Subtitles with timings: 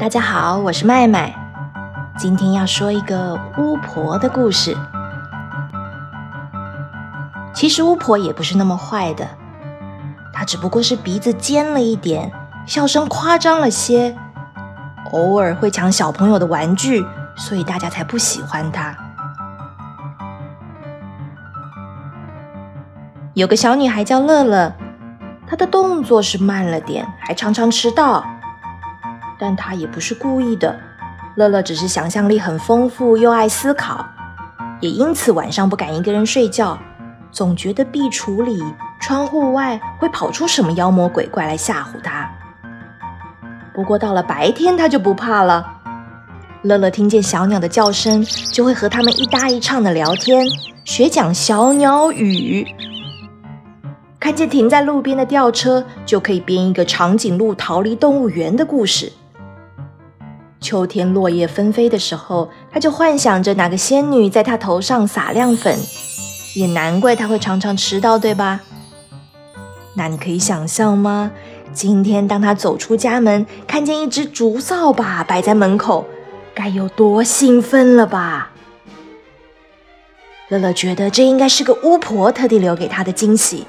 [0.00, 1.34] 大家好，我是麦麦。
[2.16, 4.74] 今天要说一个巫婆的故事。
[7.52, 9.28] 其实巫婆也不是那么坏的，
[10.32, 12.32] 她只不过是鼻子尖了一点，
[12.64, 14.16] 笑声夸张了些，
[15.12, 17.04] 偶尔会抢小朋友的玩具，
[17.36, 18.96] 所以大家才不喜欢她。
[23.34, 24.72] 有个小女孩叫乐乐，
[25.46, 28.24] 她的动作是慢了点，还常常迟到。
[29.40, 30.78] 但他也不是故意的，
[31.36, 34.04] 乐乐只是想象力很丰富，又爱思考，
[34.80, 36.78] 也因此晚上不敢一个人睡觉，
[37.32, 38.62] 总觉得壁橱里、
[39.00, 42.30] 窗户外会跑出什么妖魔鬼怪来吓唬他。
[43.72, 45.78] 不过到了白天，他就不怕了。
[46.62, 50.46] 乐乐听见小鸟的叫声，就会和它们一搭一唱的聊天，
[50.84, 52.66] 学讲小鸟语。
[54.18, 59.10] 看见停在路边的吊车，就可以编一个长颈鹿逃离动物园的故事。
[60.60, 65.78] 秋天落叶纷飞的时候，他就幻想着哪个仙女在他头上撒亮粉，
[66.54, 68.60] 也难怪他会常常迟到，对吧？
[69.94, 71.32] 那你可以想象吗？
[71.72, 76.04] 今天当他走出家门，看见一只竹扫把摆在门口，
[76.54, 78.50] 该有多兴奋了吧？
[80.48, 83.66] 乐乐觉得这应该是个巫婆特地留给他的惊喜。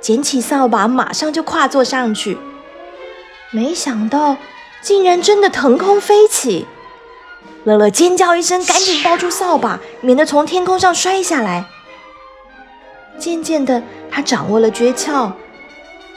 [0.00, 2.38] 捡起扫把，马上就跨坐上去。
[3.50, 4.36] 没想到，
[4.82, 6.66] 竟然真的腾空飞起！
[7.64, 11.66] 乐乐尖叫一声，赶紧抱住扫把，免得从天空上摔下来。
[13.18, 15.30] 渐渐的，他掌握了诀窍：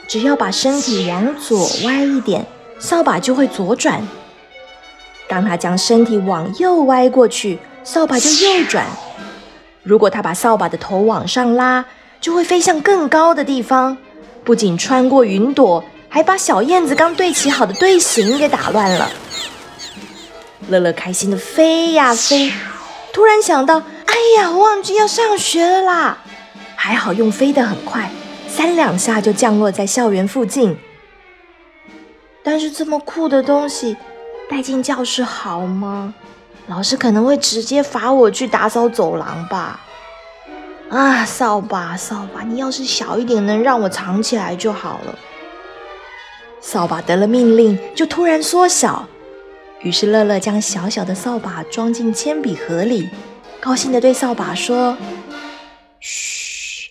[0.08, 2.46] 只要把身体往左歪一点，
[2.78, 4.00] 扫把就会左转；
[5.28, 8.86] 当他将身体往右歪过去，扫把就右转。
[9.82, 11.84] 如果他把扫把的头往上拉，
[12.22, 13.98] 就会飞向更高的地方，
[14.42, 19.10] 不仅穿过云朵，还把小燕子刚对齐好的队形给打乱了。
[20.68, 22.52] 乐乐开心的飞呀飞，
[23.12, 26.18] 突然想到，哎呀，我忘记要上学了啦！
[26.76, 28.08] 还好用飞得很快，
[28.46, 30.78] 三两下就降落在校园附近。
[32.44, 33.96] 但是这么酷的东西
[34.48, 36.14] 带进教室好吗？
[36.68, 39.80] 老师可能会直接罚我去打扫走廊吧。
[40.90, 42.42] 啊，扫把，扫把！
[42.42, 45.18] 你要是小一点，能让我藏起来就好了。
[46.66, 49.06] 扫把得了命令，就突然缩小。
[49.82, 53.10] 于是乐乐将小小的扫把装进铅笔盒里，
[53.60, 54.96] 高兴地对扫把说
[56.00, 56.88] ：“嘘，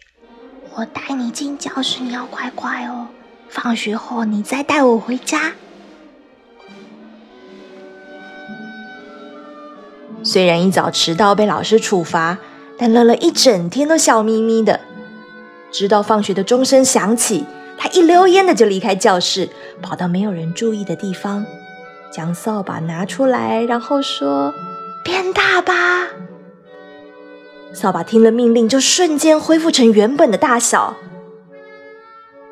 [0.75, 3.07] 我带你进教室，你要乖乖哦。
[3.50, 5.53] 放学后你再带我回家。”
[10.23, 12.38] 虽然一早迟到被老师处罚。
[12.75, 14.79] 但乐乐一整天都笑眯眯的，
[15.72, 17.45] 直到放学的钟声响起，
[17.83, 19.49] 他一溜烟的就离开教室，
[19.81, 21.45] 跑到没有人注意的地方，
[22.09, 24.53] 将扫把拿出来，然后说
[25.03, 26.07] ：“变大吧！”
[27.75, 30.95] 扫把听了命令，就瞬间恢复成原本的大小。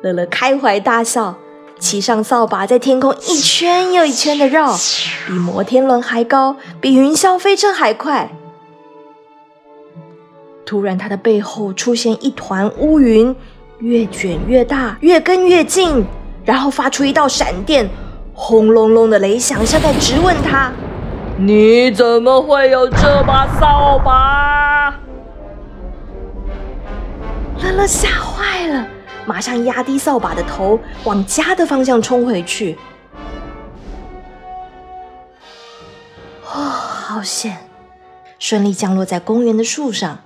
[0.02, 1.38] 乐乐开怀大笑，
[1.78, 4.76] 骑上扫把，在天空一圈又一圈的绕，
[5.26, 8.30] 比摩天轮还高，比云霄飞车还快。
[10.66, 13.34] 突然，他的背后出现一团乌云，
[13.82, 16.06] 越卷越大，越跟越近，
[16.44, 17.90] 然后发出一道闪电，
[18.32, 20.70] 轰隆隆的雷响，像在质问他
[21.36, 24.90] ：“你怎么会有这把扫把？”
[27.60, 28.86] 乐乐吓坏了，
[29.26, 32.78] 马上压低扫把的头，往家的方向冲回去。
[36.44, 37.56] 哦，好险！
[38.38, 40.20] 顺利降落在公园的树上。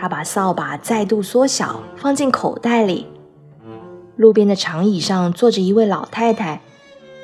[0.00, 3.06] 他把扫把再度缩小，放进口袋里。
[4.16, 6.62] 路边的长椅上坐着一位老太太，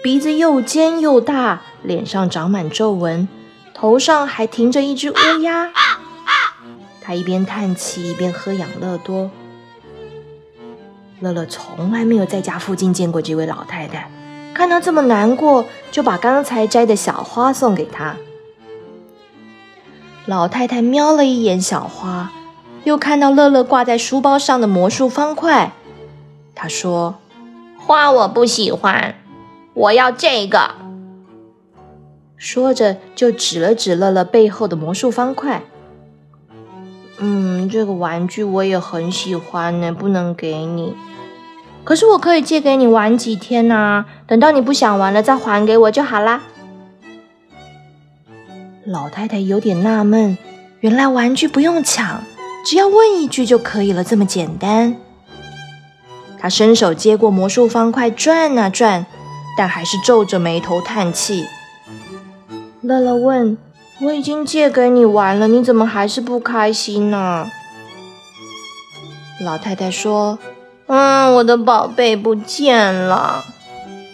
[0.03, 3.27] 鼻子又尖又大，脸上长满皱纹，
[3.73, 5.73] 头上还停着一只乌鸦。
[7.01, 9.31] 她一边叹气，一边喝养乐多。
[11.21, 14.11] 乐乐从来没有在家附近见过这位老太太，
[14.53, 18.17] 看她这么难过，就把刚才摘的小花送给她。
[20.27, 22.33] 老太太瞄了一眼小花。
[22.87, 25.73] 又看到乐乐挂在书包上的魔术方块，
[26.55, 27.17] 他说
[27.77, 29.17] ：“花我不喜欢，
[29.75, 30.71] 我要这个。”
[32.39, 35.65] 说着就指了指乐乐背后的魔术方块。
[37.19, 40.95] “嗯，这个玩具我也很喜欢呢，不能给你。
[41.83, 44.05] 可是我可以借给你玩几天呢？
[44.29, 46.43] 等到你不想玩了再还给我就好啦。”
[48.87, 50.39] 老太太有点纳闷，
[50.79, 52.23] 原来玩具不用抢。
[52.67, 54.97] 只要问一句就可以了，这么简单。
[56.37, 59.07] 他伸手接过魔术方块，转啊转，
[59.57, 61.47] 但还是皱着眉头叹气。
[62.81, 63.57] 乐乐问
[64.03, 67.49] ：“我已经借给你玩了，你怎么还是不开心呢？”
[69.41, 70.37] 老太太说
[70.89, 73.45] ：“嗯，我的宝贝不见了。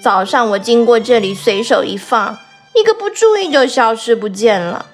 [0.02, 2.36] 早上我经过这里，随手一放，
[2.74, 4.84] 一个不注意就消失不见了。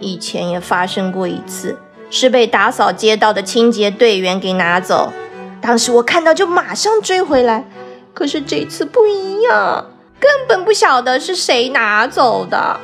[0.00, 1.78] 以前也发生过一次，
[2.10, 5.12] 是被打扫街道的清洁队员给拿走。
[5.60, 7.64] 当时我看到就马上追回来，
[8.12, 9.86] 可是这次不一样。”
[10.18, 12.80] 根本不晓得是谁拿走的。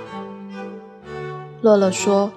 [1.63, 2.31] 乐乐说：“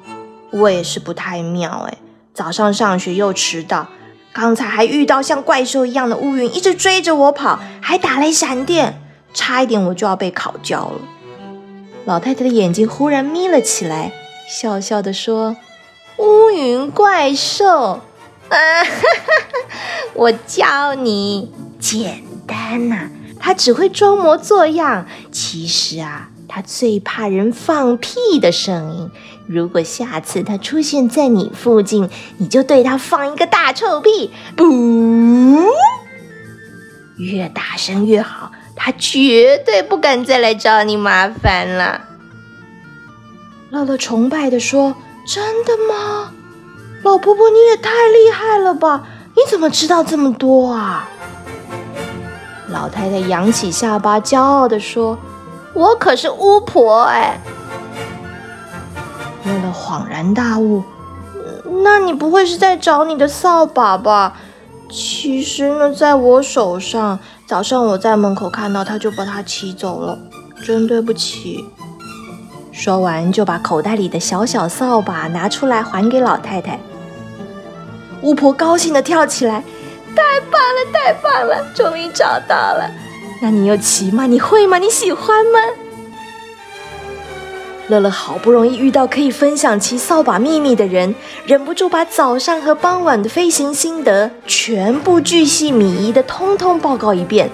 [0.51, 1.97] 我也是不太妙哎，
[2.33, 3.89] 早上上学又迟到，
[4.31, 9.01] 刚才还遇到像怪兽一样的乌云，一直追着我跑，还打雷闪电，
[9.33, 11.01] 差一点我就要被烤焦了。”
[12.05, 14.13] 老太太的眼睛忽然眯了起来，
[14.47, 15.57] 笑笑的说
[16.17, 17.99] ：“乌云怪兽啊
[18.49, 19.57] 哈哈哈，
[20.13, 23.09] 我教你，简单呐。”
[23.39, 29.11] 他只会装模作样，其实啊，他最怕人放屁的声音。
[29.45, 35.63] 如果下次他出现在你附近，你就对他放一个大臭屁，不，
[37.17, 42.01] 越大声越好，他绝对不敢再来找你麻烦了。
[43.69, 46.31] 乐乐崇拜的说：“真的吗？
[47.03, 49.03] 老婆婆你也太厉害了吧？
[49.35, 51.09] 你怎么知道这么多啊？”
[52.69, 55.17] 老太太扬起下巴，骄傲地说
[55.73, 57.39] ：“我可是巫婆哎！”
[59.45, 60.83] 乐乐恍然大悟
[61.83, 64.37] ：“那你不会是在找你的扫把吧？
[64.89, 67.19] 其实呢，在我手上。
[67.47, 70.17] 早上我在门口看到它，就把它骑走了，
[70.65, 71.63] 真对不起。”
[72.77, 76.77] 说完，就把口袋里的小小扫把拿出来还给老太太。
[78.21, 79.63] 巫婆高兴地跳起来。
[80.13, 82.91] 太棒了，太棒了，终于找到了。
[83.41, 84.25] 那你又骑吗？
[84.25, 84.77] 你会吗？
[84.77, 85.59] 你喜欢吗？
[87.87, 97.49] 乐乐好不容易遇到可以分享骑扫把秘密的人，忍不住把早上和傍晚的飞行心得全部巨细靡遗的通通报告一遍，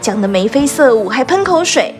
[0.00, 1.96] 讲得眉飞色舞，还喷口水。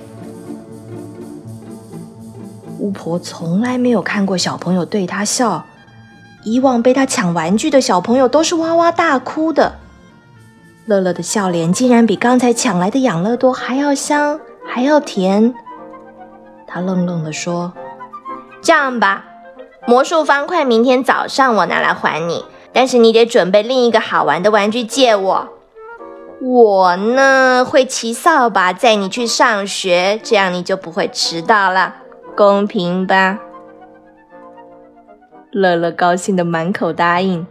[2.82, 5.64] 巫婆从来没有看过小朋友对她笑，
[6.42, 9.76] 以往被她抢玩具的小朋友都是哇哇大哭的。
[10.86, 15.54] 乐乐的笑脸竟然比刚才抢来的养乐多还要香，还要甜。
[16.66, 17.72] 他愣愣地说
[18.60, 19.26] ：“这样吧，
[19.86, 25.48] 魔术方块明天早上我拿来还你，但是你得准备另一个好玩的玩具借我。
[26.40, 31.94] 我呢会骑扫把载你去上学，这样你就不会迟到了，
[32.36, 33.38] 公平吧？”
[35.52, 37.46] 乐乐高兴的满口答应。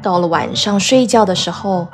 [0.00, 1.88] 到了晚上睡觉的时候，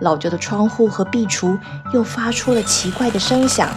[0.00, 1.58] 老旧的窗户和壁橱
[1.92, 3.68] 又发出了奇怪的声响。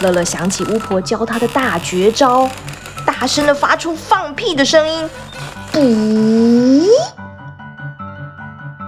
[0.00, 2.48] 乐乐想起巫婆教他的大绝招，
[3.06, 5.08] 大声的发出放屁的声音。
[5.72, 6.84] 噗！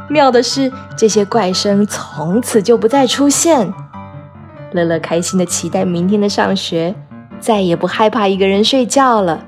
[0.08, 3.72] 妙的是，这些怪声从此就不再出现。
[4.72, 6.94] 乐乐开心的期待明天的上学，
[7.40, 9.44] 再也不害怕一个人睡觉了。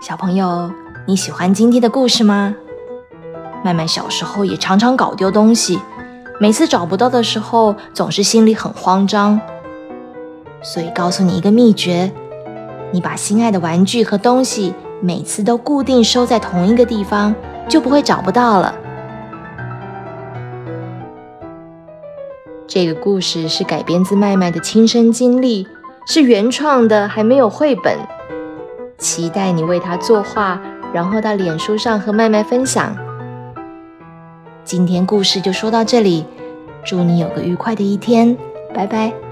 [0.00, 0.72] 小朋友，
[1.06, 2.54] 你喜欢今天的故事吗？
[3.62, 5.78] 麦麦小时候也常常搞丢东西，
[6.40, 9.38] 每次找不到的时候，总是心里很慌张。
[10.62, 12.10] 所以告诉你一个秘诀：
[12.90, 17.34] 你把心爱的玩具和东西每次都固定收在同一个地方，
[17.68, 18.74] 就不会找不到了。
[22.66, 25.66] 这个故事是改编自麦麦的亲身经历，
[26.06, 27.96] 是原创的，还没有绘本。
[28.98, 30.60] 期待你为他作画，
[30.92, 32.96] 然后到脸书上和麦麦分享。
[34.64, 36.26] 今天故事就说到这里，
[36.84, 38.36] 祝你有个愉快的一天，
[38.74, 39.27] 拜拜。